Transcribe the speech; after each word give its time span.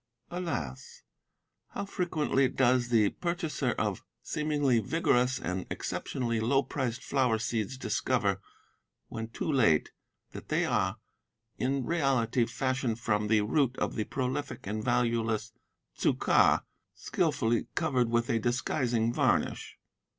"Alas! 0.31 1.03
how 1.67 1.85
frequently 1.85 2.47
does 2.49 2.87
the 2.89 3.09
purchaser 3.09 3.73
of 3.73 4.01
seemingly 4.23 4.79
vigorous 4.79 5.39
and 5.39 5.67
exceptionally 5.69 6.39
low 6.39 6.63
priced 6.63 7.03
flower 7.03 7.37
seeds 7.37 7.77
discover, 7.77 8.41
when 9.09 9.27
too 9.27 9.51
late, 9.51 9.91
that 10.31 10.49
they 10.49 10.65
are, 10.65 10.97
in 11.59 11.85
reality, 11.85 12.47
fashioned 12.47 12.99
from 12.99 13.27
the 13.27 13.41
root 13.41 13.77
of 13.77 13.93
the 13.93 14.05
prolific 14.05 14.65
and 14.65 14.83
valueless 14.83 15.53
tzu 15.95 16.15
ka, 16.15 16.63
skilfully 16.95 17.67
covered 17.75 18.09
with 18.09 18.27
a 18.27 18.39
disguising 18.39 19.13
varnish! 19.13 19.77